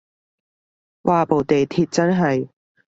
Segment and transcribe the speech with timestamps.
[1.03, 2.49] 嘩部地鐵真係